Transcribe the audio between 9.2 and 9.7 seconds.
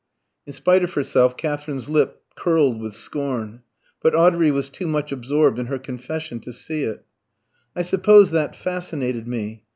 me.